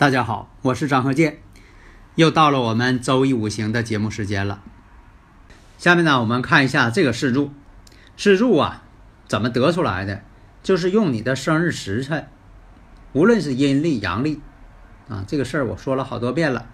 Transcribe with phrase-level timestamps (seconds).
[0.00, 1.42] 大家好，我是张鹤剑，
[2.14, 4.62] 又到了我们周易五行的节目时间了。
[5.76, 7.52] 下面呢，我们看一下这个四柱，
[8.16, 8.84] 四柱啊，
[9.28, 10.22] 怎么得出来的？
[10.62, 12.28] 就是用你的生日时辰，
[13.12, 14.40] 无论是阴历阳历
[15.10, 16.64] 啊，这个事儿我说了好多遍了。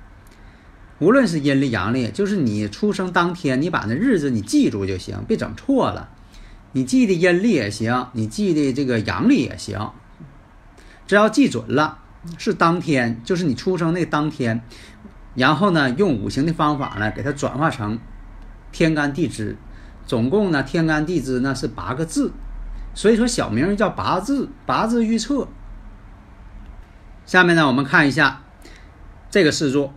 [1.00, 6.10] 无论是阴历阳历，就是你出生当天，你把那日子你记住就行，别整错了。
[6.70, 9.90] 你记的阴历也行，你记的这个阳历也行，
[11.08, 12.04] 只要记准了。
[12.38, 14.60] 是当天，就是你出生那当天，
[15.34, 17.98] 然后呢，用五行的方法呢，给它转化成
[18.72, 19.56] 天干地支，
[20.06, 22.32] 总共呢，天干地支呢是八个字，
[22.94, 25.48] 所以说小名叫八字，八字预测。
[27.24, 28.42] 下面呢，我们看一下
[29.30, 29.92] 这个四柱：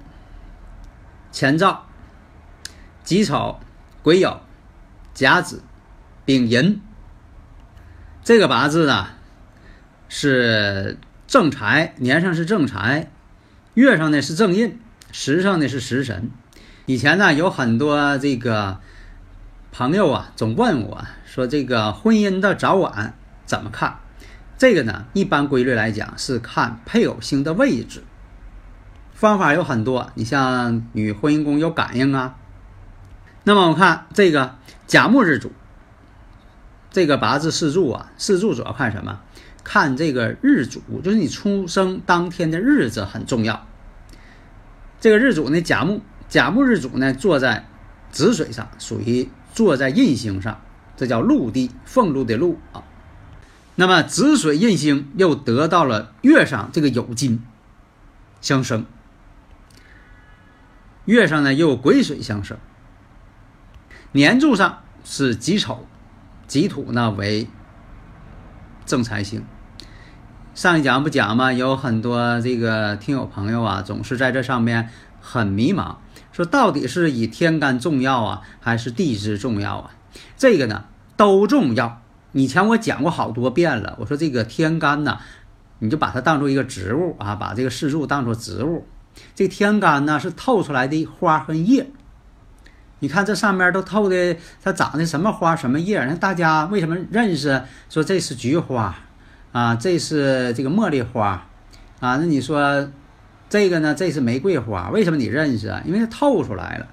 [1.33, 1.85] 乾兆、
[3.03, 3.59] 己丑、
[4.01, 4.37] 癸酉、
[5.13, 5.61] 甲子、
[6.25, 6.81] 丙寅。
[8.23, 9.07] 这个八字呢
[10.07, 10.97] 是。
[11.29, 13.11] 正财年上是正财，
[13.75, 14.79] 月上呢是正印，
[15.11, 16.31] 时上呢是食神。
[16.87, 18.79] 以前呢有很多这个
[19.71, 23.13] 朋友啊，总问我说这个婚姻的早晚
[23.45, 23.99] 怎么看？
[24.57, 28.01] 这个呢一般规律来讲是看配偶星的位置，
[29.13, 30.11] 方法有很多。
[30.15, 32.37] 你像与婚姻宫有感应啊。
[33.43, 34.55] 那么我看这个
[34.87, 35.51] 甲木日主，
[36.89, 39.21] 这个八字四柱啊，四柱主要看什么？
[39.71, 43.67] 看这个日主，就是你出生当天的日子很重要。
[44.99, 47.69] 这个日主呢，甲木，甲木日主呢，坐在
[48.09, 50.59] 子水上，属于坐在印星上，
[50.97, 52.81] 这叫陆地，俸禄的禄啊。
[53.75, 57.43] 那么子水印星又得到了月上这个酉金
[58.41, 58.87] 相生，
[61.05, 62.57] 月上呢又有癸水相生，
[64.13, 65.85] 年柱上是己丑，
[66.47, 67.47] 己土呢为。
[68.85, 69.45] 正财星，
[70.59, 71.53] 上一讲不讲吗？
[71.53, 74.89] 有很多这个听友朋友啊，总是在这上面
[75.21, 75.95] 很迷茫，
[76.33, 79.91] 说到底是以天干重要啊，还是地支重要啊？
[80.35, 80.83] 这个呢
[81.15, 82.01] 都重要。
[82.33, 85.19] 以前我讲过好多遍了，我说这个天干呢，
[85.79, 88.85] 你就把它当做一个植物啊，把这个四柱当做植物。
[89.33, 91.89] 这天干呢是透出来的花和叶。
[92.99, 96.03] 你看这上面都透的，它长的什么花什么叶？
[96.03, 97.63] 那大家为什么认识？
[97.89, 98.93] 说这是菊花，
[99.51, 101.47] 啊，这是这个茉莉花，
[101.99, 102.89] 啊，那你说
[103.49, 103.95] 这个呢？
[103.95, 105.81] 这是玫瑰花，为什么你认识啊？
[105.85, 106.87] 因为它透出来了。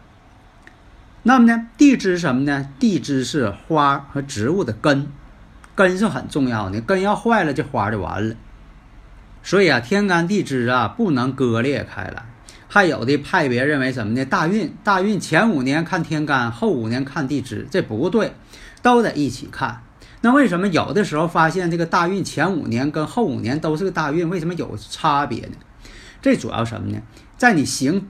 [1.22, 2.68] 那么呢，地支什么呢？
[2.78, 5.08] 地支是花和植物的根，
[5.74, 8.36] 根是很重要的，根要坏了，这花就完了。
[9.42, 12.24] 所以啊，天干地支啊，不能割裂开来。
[12.68, 14.24] 还有的派别认为什么呢？
[14.24, 18.32] 大运大运前五年看天干，后五年看地支，这不对，
[18.80, 19.82] 都得一起看。
[20.22, 25.56] 那为什么有的时候发现这个大运前五年跟后五年都是个大运，为什么有差别呢？
[26.20, 27.00] 这主要什么呢？
[27.36, 28.08] 在你行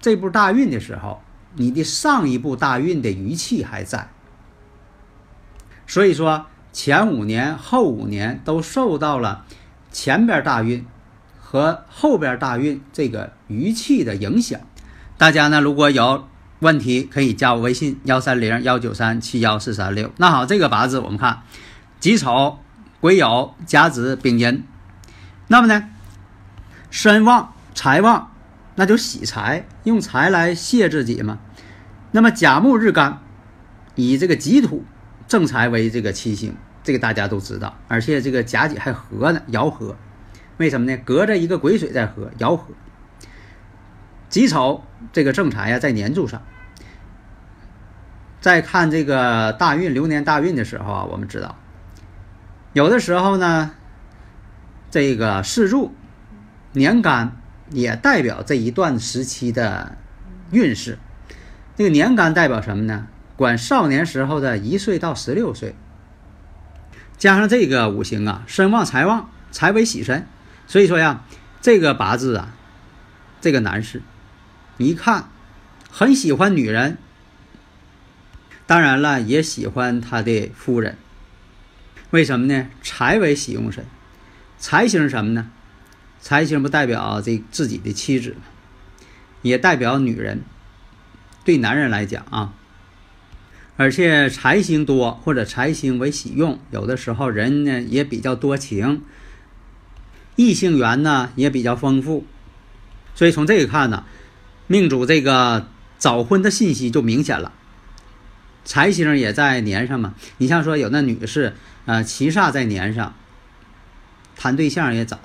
[0.00, 1.22] 这步大运的时候，
[1.56, 4.10] 你的上一步大运的余气还在，
[5.86, 9.44] 所以说前五年、后五年都受到了
[9.90, 10.84] 前边大运
[11.40, 14.60] 和后边大运这个余气的影响。
[15.16, 16.28] 大家呢，如果有
[16.60, 20.10] 问题，可以加我微信幺三零幺九三七幺四三六。
[20.16, 21.42] 那好，这个八字我们看
[22.00, 22.58] 己丑、
[23.00, 24.64] 癸酉、甲子、丙寅，
[25.48, 25.90] 那么呢，
[26.90, 28.30] 身旺财旺。
[28.76, 31.38] 那就喜财，用财来泄自己嘛。
[32.10, 33.20] 那么甲木日干，
[33.94, 34.84] 以这个己土
[35.28, 37.78] 正财为这个七星，这个大家都知道。
[37.86, 39.94] 而且这个甲己还合呢，爻合。
[40.56, 40.96] 为什么呢？
[41.04, 42.66] 隔着一个癸水在合，爻合。
[44.40, 46.42] 己丑这个正财呀，在年柱上。
[48.40, 51.56] 再看这个大运流年大运的时候啊，我们知道，
[52.72, 53.72] 有的时候呢，
[54.90, 55.94] 这个四柱
[56.72, 57.36] 年干。
[57.70, 59.96] 也代表这一段时期的
[60.50, 60.98] 运势。
[61.76, 63.06] 这个年干代表什么呢？
[63.36, 65.74] 管少年时候的一岁到十六岁。
[67.16, 70.26] 加上这个五行啊，身旺财旺，财为喜神，
[70.66, 71.24] 所以说呀，
[71.62, 72.54] 这个八字啊，
[73.40, 74.02] 这个男士
[74.78, 75.28] 一看
[75.90, 76.98] 很喜欢女人，
[78.66, 80.96] 当然了，也喜欢他的夫人。
[82.10, 82.68] 为什么呢？
[82.82, 83.84] 财为喜用神，
[84.58, 85.50] 财星什么呢？
[86.20, 88.36] 财星不代表这自己的妻子
[89.42, 90.42] 也代表女人。
[91.44, 92.54] 对男人来讲啊，
[93.76, 99.02] 而且财星多或者财星为喜用，有的时候人呢也比较多情，
[100.36, 102.24] 异性缘呢也比较丰富。
[103.14, 104.04] 所以从这个看呢，
[104.66, 105.68] 命主这个
[105.98, 107.52] 早婚的信息就明显了。
[108.64, 113.14] 财星也在年上嘛，你像说有那女士，呃，七煞在年上，
[114.36, 115.20] 谈对象也早。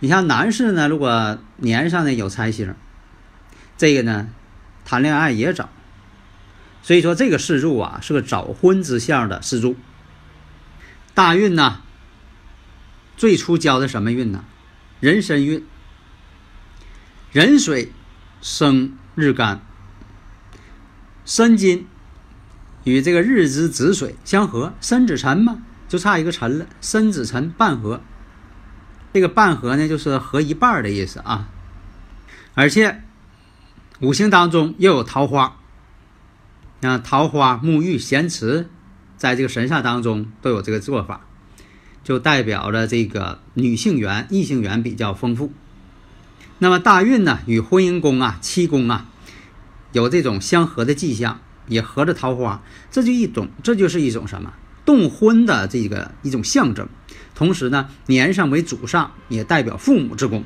[0.00, 2.74] 你像男士呢，如果年上呢有财星，
[3.78, 4.28] 这个呢
[4.84, 5.70] 谈恋爱也早，
[6.82, 9.76] 所以说这个四柱啊是个早婚之相的四柱。
[11.14, 11.80] 大运呢，
[13.16, 14.44] 最初交的什么运呢？
[15.00, 15.64] 壬申运。
[17.32, 17.90] 壬水
[18.42, 19.60] 生日干，
[21.24, 21.86] 申金
[22.82, 28.00] 与这个日之子水相合，申子辰嘛，就差一个辰了，申子辰半合。
[29.12, 31.48] 这个半合呢，就是合一半的意思啊。
[32.54, 33.04] 而且
[34.00, 35.58] 五行当中又有桃花，
[36.80, 38.68] 啊，桃花、沐浴、咸池，
[39.16, 41.20] 在这个神煞当中都有这个做法，
[42.02, 45.52] 就代表着这个女性缘、异性缘比较丰富。
[46.62, 49.08] 那么大运呢，与婚姻宫啊、七宫啊，
[49.90, 54.54] 有这种相合的迹象，也合着桃花，这就一种，这就是一种什么
[54.84, 56.88] 动婚的这个一种象征。
[57.34, 60.44] 同时呢，年上为主上，也代表父母之功。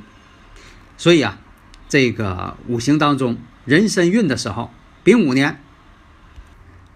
[0.96, 1.38] 所以啊，
[1.86, 3.36] 这个五行当中，
[3.66, 4.70] 壬申运的时候，
[5.04, 5.60] 丙午年，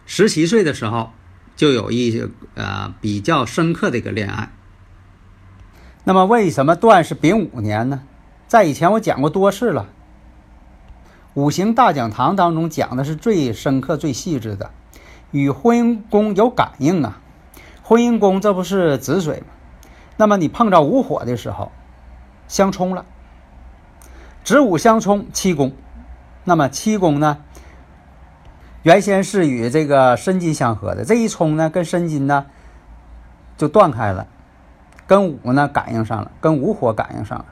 [0.07, 1.13] 十七岁的时候，
[1.57, 4.51] 就有一些呃比较深刻的一个恋爱。
[6.05, 8.01] 那么为什么断是丙午年呢？
[8.51, 9.87] 在以前我讲过多次了，
[11.35, 14.73] 五行大讲堂当中讲的是最深刻、最细致的，
[15.31, 17.21] 与婚姻宫有感应啊。
[17.85, 19.47] 婚姻宫这不是子水吗？
[20.17, 21.71] 那么你碰着午火的时候，
[22.49, 23.05] 相冲了，
[24.43, 25.71] 子午相冲，七宫。
[26.43, 27.39] 那么七宫呢，
[28.83, 32.47] 原先是与这个申金相合的，这一冲呢，跟申金呢
[33.57, 34.27] 就断开了，
[35.07, 37.45] 跟午呢感应上了，跟午火感应上了。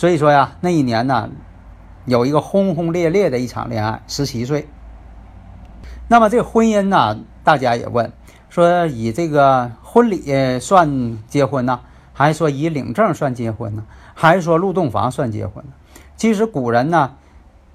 [0.00, 1.28] 所以说呀，那一年呢，
[2.06, 4.66] 有一个轰轰烈烈的一场恋爱，十七岁。
[6.08, 8.10] 那么这婚姻呢，大家也问。
[8.48, 11.80] 说以这个婚礼算结婚呢，
[12.14, 13.84] 还是说以领证算结婚呢？
[14.14, 15.72] 还是说入洞房算结婚呢？
[16.16, 17.16] 其实古人呢，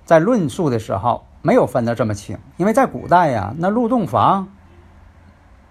[0.04, 4.48] 在论述的时候没有分得这么清，因为在古代呀，那入洞房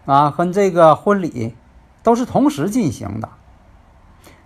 [0.07, 1.57] 啊和这个婚礼
[2.05, 3.29] 都是同时进行的。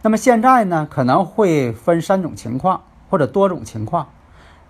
[0.02, 4.08] 那么现在呢，可能会分三种情况或者多种情况。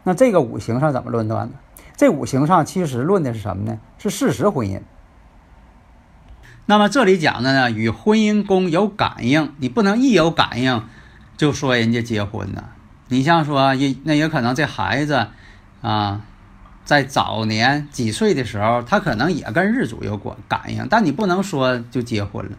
[0.04, 1.54] 那这个五行上怎么论断呢？
[1.96, 3.78] 这五行上其实论的是什么呢？
[3.98, 4.80] 是事实婚姻。
[6.66, 10.84] 那么这里讲的呢，与婚姻宫有感应，你不能一有感应
[11.36, 12.64] 就说人家结婚呢。
[13.08, 15.28] 你像说也那也可能这孩子
[15.80, 16.20] 啊，
[16.84, 22.52] 在早年几岁的时候，他可能也跟日主有关感应，但你不能说就结婚了。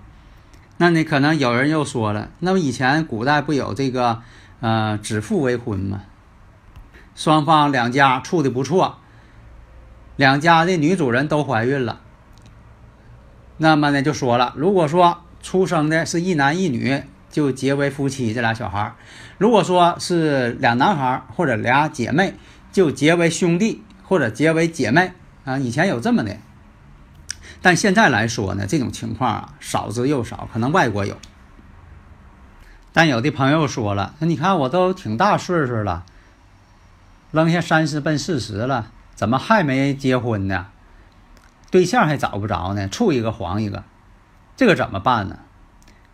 [0.82, 4.22] 那你可能有人又说了，那么以前古代不有这个
[4.62, 6.04] 呃指腹为婚吗？
[7.16, 8.98] 双方两家处的不错，
[10.16, 12.00] 两家的女主人都怀孕了。
[13.58, 18.96] 那么呢就说了，如果说出生的是一男一女，就结为夫妻这俩小孩；
[19.38, 22.36] 如果说是俩男孩或者俩姐妹，
[22.72, 25.12] 就结为兄弟或者结为姐妹
[25.44, 25.60] 啊。
[25.60, 26.38] 以前有这么的，
[27.62, 31.18] 但现在来说呢，这种情况啊少之又少，可能外国有。
[32.94, 36.06] 但有的朋友说了，那你看我都挺大岁数了，
[37.32, 40.68] 扔下三十奔四十了，怎么还没结婚呢？
[41.70, 43.84] 对象还找不着呢，处一个黄一个，
[44.56, 45.40] 这个怎么办呢？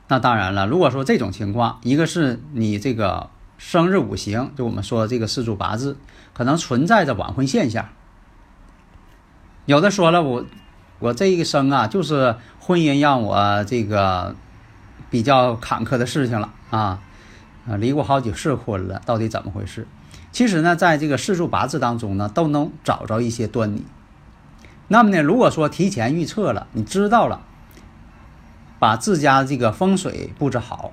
[0.08, 5.98] 那当然了，如果说这种情况，一个是你这个生日五行，就我们说这个四柱八字，
[6.34, 7.88] 可能存在着晚婚现象。
[9.66, 10.46] 有的说了，我
[11.06, 14.36] 我这一生啊，就是婚姻让我这个
[15.12, 17.00] 比较坎坷的事情了啊
[17.68, 19.88] 啊，离过好几次婚了，到底怎么回事？
[20.32, 23.86] 其实呢，在这个四柱八字当中呢，都能找着一些端倪。
[24.88, 27.42] 那么呢，如果说提前预测了，你知道了，
[28.80, 30.92] 把自家这个风水布置好，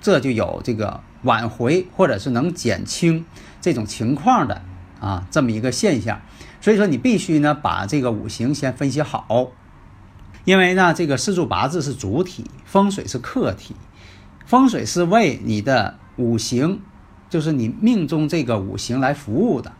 [0.00, 3.24] 这就有这个挽回或者是能减轻
[3.60, 4.62] 这种情况的
[5.00, 6.20] 啊这么一个现象。
[6.66, 9.52] 所以说，你必须呢把这个五行先分析好，
[10.44, 13.76] 因为呢这个四柱八字是主体，风水是客体，
[14.46, 16.80] 风水是为你的五行，
[17.30, 19.70] 就是你命中这个五行来服务的，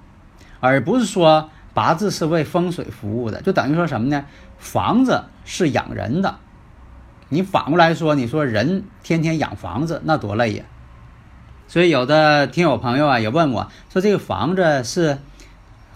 [0.61, 1.51] 而不是说。
[1.75, 4.25] 八字是为风水服务的，就等于说什么呢？
[4.57, 6.39] 房子是养人的，
[7.29, 10.65] 你反过来说，你说人天天养房子，那多累呀。
[11.67, 15.19] 所以有的听友朋友啊也问我说，这个房子是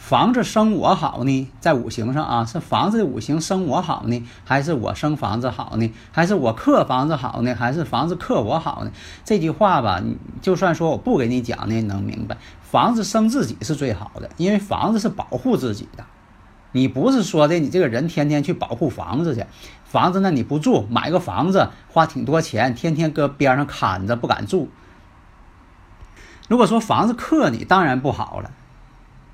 [0.01, 5.93] 房子生我好呢，在五行上啊，是房子的五行生我好呢，还是我生房子好呢？
[6.11, 7.55] 还是我克房子好呢？
[7.55, 8.91] 还是房子克我好呢？
[9.25, 10.03] 这句话吧，
[10.41, 12.39] 就算说我不给你讲呢，你能明白。
[12.63, 16.05] 房子生自己是最好的，因为房子是保护自己的。
[16.73, 19.45] 你不是说的你这个人天天去保护房子去，
[19.85, 24.71] 房子那你不住，买个房子花挺多钱，天天搁边上看着不敢住。
[26.49, 28.51] 如果说房子克你，当然不好了。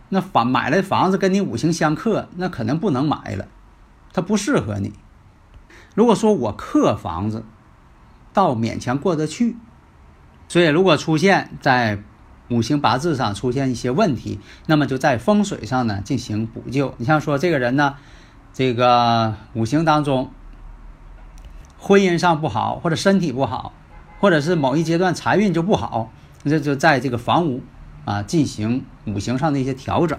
[0.08, 3.48] 那房买来房子跟你五行相克，那可能不能买了，
[4.12, 4.92] 它不适合你。
[5.94, 7.44] 如果说我克房子，
[8.32, 9.56] 倒勉强过得去。
[10.48, 12.02] 所以如果出现在。
[12.48, 16.94] 五行八字上出现一些问题，那么就在风水上呢进行补救。
[16.98, 17.96] 你像说这个人呢，
[18.52, 20.30] 这个五行当中
[21.76, 23.72] 婚姻上不好，或者身体不好，
[24.20, 26.12] 或者是某一阶段财运就不好，
[26.44, 27.64] 那就在这个房屋
[28.06, 30.18] 啊进行五行上的一些调整。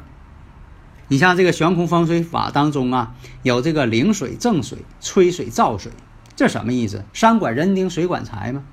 [1.08, 5.91] 你像这个悬空风水法当中啊，有这个灵水、正水、催水、燥水，
[6.36, 7.03] 这什么意思？
[7.13, 8.63] 山管人丁，水管财吗？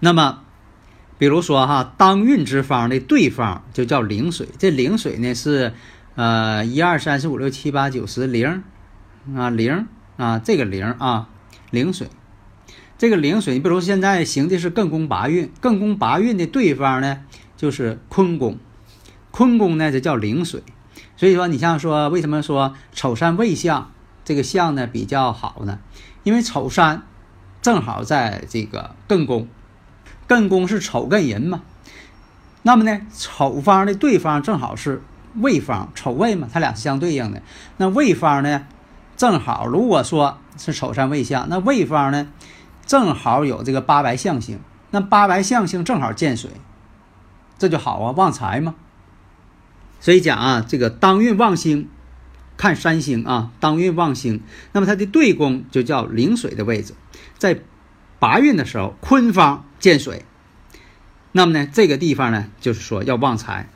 [0.00, 0.42] 那么。
[1.18, 5.72] 比如说哈，当运之方的对方就叫零水，这零水呢是，
[6.14, 8.62] 呃，一二三四五六七八九十零，
[9.34, 9.88] 啊零
[10.18, 11.30] 啊这个零啊
[11.70, 12.08] 零水，
[12.98, 17.20] 这个灵水，你比如现在行的是艮宫八运，艮宫八运的对方呢
[17.56, 18.58] 就是坤宫，
[19.30, 20.62] 坤宫呢就叫灵水，
[21.16, 23.90] 所以说你像说为什么说丑山未相
[24.24, 25.78] 这个相呢比较好呢？
[26.22, 27.02] 因为丑山
[27.60, 29.46] 正好在这个艮宫。
[30.28, 31.62] 艮宫是丑艮寅嘛，
[32.62, 35.00] 那么呢，丑方的对方正好是
[35.36, 37.40] 未方，丑未嘛，它俩是相对应的。
[37.76, 38.66] 那未方呢，
[39.16, 42.26] 正好如果说是丑山未相，那未方呢，
[42.86, 44.58] 正好有这个八白象星，
[44.90, 46.50] 那八白象星正好见水，
[47.58, 48.74] 这就好啊，旺财嘛。
[50.00, 51.88] 所以讲啊，这个当运旺星，
[52.56, 54.40] 看三星啊，当运旺星，
[54.72, 56.94] 那么它的对宫就叫临水的位置，
[57.36, 57.60] 在
[58.18, 59.64] 八运的时候，坤方。
[59.78, 60.24] 见水，
[61.32, 63.68] 那么呢，这个地方呢，就是说要旺财。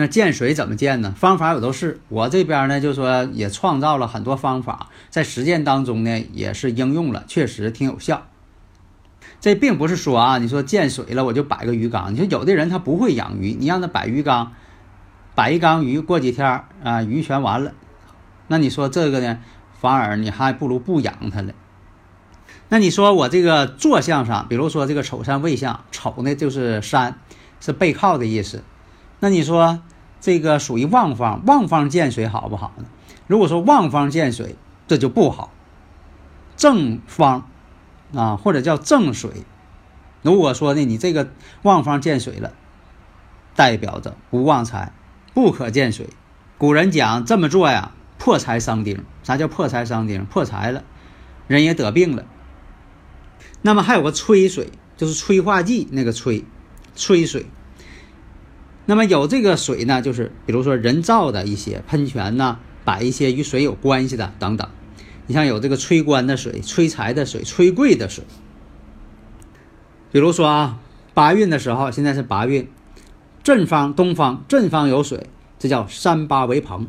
[0.00, 1.12] 那见水怎么见呢？
[1.14, 8.26] 方法有都是，我这边呢，就说也创造了很多方法，在实践当中呢，也是应用了，确实挺有效。
[9.42, 12.14] 这并不是说啊，你说见水了，我就摆个鱼缸。
[12.14, 14.52] 你说有的人他不会养鱼，你让他摆鱼缸，
[15.34, 17.72] 摆一缸鱼，过几天啊，鱼全完了。
[18.48, 19.40] 那你说这个呢，
[19.78, 21.52] 反而你还不如不养它了。
[22.70, 27.18] 那你说我这个坐向上，比如说这个丑山未相，丑呢就是山，
[27.60, 28.64] 是背靠的意思。
[29.22, 29.82] 那你说
[30.20, 32.84] 这个属于旺方，旺方见水好不好呢？
[33.26, 35.50] 如果说旺方见水，这就不好。
[36.56, 37.48] 正方
[38.14, 39.44] 啊，或者叫正水，
[40.22, 41.30] 如果说呢你这个
[41.62, 42.52] 旺方见水了，
[43.56, 44.92] 代表着不旺财，
[45.32, 46.10] 不可见水。
[46.58, 49.04] 古人讲这么做呀，破财伤丁。
[49.22, 50.26] 啥叫破财伤丁？
[50.26, 50.84] 破财了，
[51.46, 52.26] 人也得病了。
[53.62, 56.44] 那么还有个催水，就是催化剂那个催，
[56.94, 57.46] 催水。
[58.90, 64.68] 那么有这个水呢，就是比如说人造的一些喷泉呐，摆一些与水有关系的等等。
[65.28, 68.24] 你像有这个催官的水、催财的水、催贵的水。
[70.10, 70.80] 比如说啊，
[71.14, 72.66] 八运的时候，现在是八运，
[73.44, 76.88] 正方、东方正方有水，这叫三八为朋，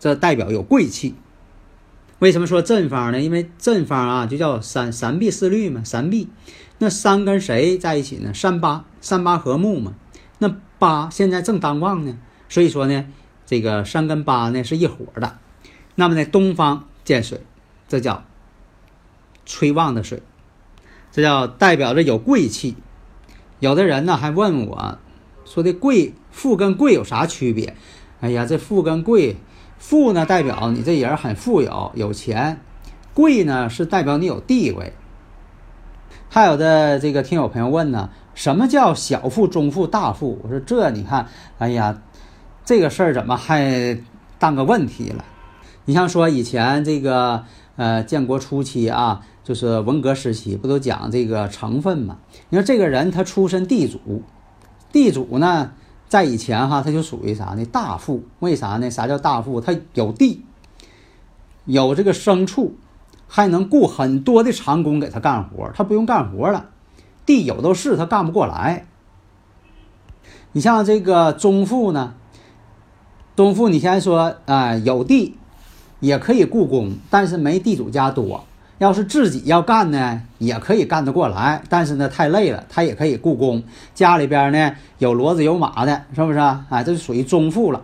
[0.00, 1.14] 这代表有贵气。
[2.18, 3.20] 为什么说正方呢？
[3.20, 6.28] 因为正方啊，就叫三三碧四绿嘛，三碧。
[6.78, 8.34] 那三跟谁在一起呢？
[8.34, 9.92] 三八，三八和睦嘛。
[10.42, 12.18] 那八现在正当旺呢，
[12.48, 13.06] 所以说呢，
[13.46, 15.38] 这个三跟八呢是一伙的。
[15.94, 17.42] 那么呢，东方见水，
[17.86, 18.24] 这叫
[19.46, 20.20] 催旺的水。
[21.12, 22.74] 这叫代表着有贵气。
[23.60, 24.98] 有的人呢还问我，
[25.44, 27.76] 说的贵富跟贵有啥区别？
[28.20, 29.36] 哎呀，这富跟贵，
[29.78, 32.60] 富呢代表你这人很富有有钱，
[33.14, 34.92] 贵呢是代表你有地位。
[36.28, 40.38] 还有的这个听友朋友问呢，什么叫小富、中富、大富？
[40.42, 41.26] 我说这你看，
[41.58, 42.02] 哎呀，
[42.64, 43.98] 这个事儿怎么还
[44.38, 45.24] 当个问题了？
[45.84, 47.44] 你像说以前这个
[47.76, 49.22] 呃建国初期啊。
[49.44, 52.18] 就是文革时期，不都讲这个成分吗？
[52.48, 54.22] 你说这个人他出身地主，
[54.92, 55.72] 地主呢，
[56.08, 57.64] 在以前哈，他就属于啥呢？
[57.64, 58.22] 大富。
[58.38, 58.88] 为啥呢？
[58.88, 59.60] 啥叫大富？
[59.60, 60.44] 他有地，
[61.64, 62.76] 有这个牲畜，
[63.26, 66.70] 还能雇很多的长工给他干活，他不用干活了。
[67.24, 68.86] 地有的是，他干不过来。
[70.52, 72.14] 你像这个中富呢，
[73.36, 75.36] 中富，你先说啊，有地
[76.00, 78.44] 也可以雇工，但是没地主家多。
[78.78, 83.62] 要是自己要干呢，也可以干得过来，但是呢太累了，他也可以雇工。
[83.94, 86.66] 家里边呢有骡子有马的，是不是啊？
[86.68, 87.82] 哎，这就属于中富了。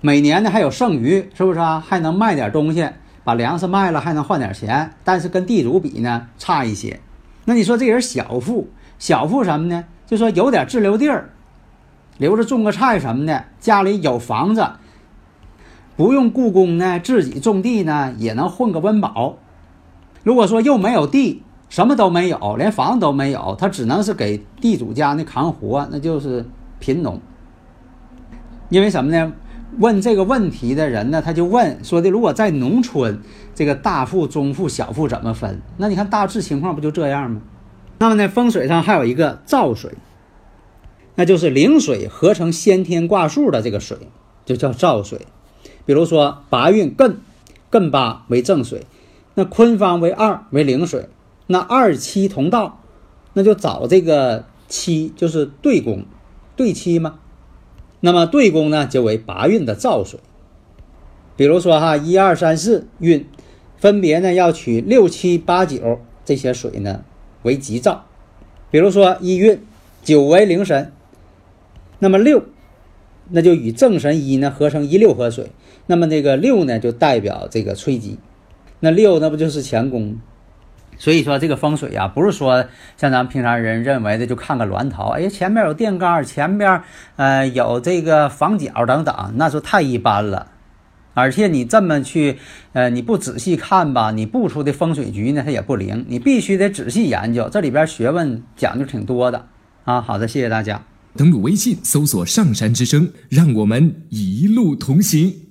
[0.00, 1.84] 每年呢还有剩余，是不是啊？
[1.84, 2.88] 还能卖点东西，
[3.24, 4.92] 把粮食卖了还能换点钱。
[5.02, 7.00] 但是跟地主比呢差一些。
[7.44, 9.84] 那你说这人小富，小富什么呢？
[10.06, 11.30] 就说有点自留地儿，
[12.18, 14.66] 留着种个菜什么的，家里有房子，
[15.96, 19.36] 不用雇工呢，自己种地呢也能混个温饱。
[20.22, 26.46] 如果说又没有地，什么都没有，连房子都没有，他只能是给地主家那扛活，那就是
[26.78, 27.20] 贫农。
[28.68, 29.32] 因为什么呢？
[29.78, 33.20] 问这个问题的人呢，他就问说的：如果在农村，
[33.54, 35.60] 这个大富、中富、小富怎么分？
[35.76, 37.40] 那你看大致情况不就这样吗？
[37.98, 39.92] 那么呢，风水上还有一个造水，
[41.14, 43.96] 那就是灵水合成先天卦数的这个水，
[44.44, 45.20] 就叫造水。
[45.86, 47.16] 比如说八运艮，
[47.70, 48.86] 艮八为正水。
[49.34, 51.08] 那坤方为二为零水，
[51.48, 52.80] 那二七同道，
[53.32, 56.04] 那就找这个七就是对宫，
[56.54, 57.18] 对七嘛。
[58.04, 60.20] 那么对宫呢就为八运的造水。
[61.36, 63.26] 比如说哈，一二三四运，
[63.78, 67.02] 分别呢要取六七八九这些水呢
[67.44, 68.04] 为吉兆。
[68.70, 69.58] 比如说一运
[70.02, 70.92] 九为灵神，
[71.98, 72.44] 那么六
[73.30, 75.50] 那就与正神一呢合成一六合水，
[75.86, 78.18] 那么这个六呢就代表这个催吉。
[78.80, 80.18] 那六那不就是乾宫？
[80.96, 82.64] 所以说这个风水呀，不是说
[82.96, 86.82] 像咱们平常人认为的，就看个峦头，哎，前面有电杆，前边
[87.16, 90.48] 呃有这个房角等等，那就太一般了。
[91.16, 92.38] 而且你这么去，
[92.72, 96.04] 呃，你不仔细看吧，你布出的风水局呢，它也不灵。
[96.08, 99.46] 你必须得仔细研究，这里边学问讲究挺多的
[99.84, 100.00] 啊。
[100.00, 100.82] 好的，谢谢大家。
[101.16, 105.43] 登录微信搜索“上山之声”，让我们一路同行。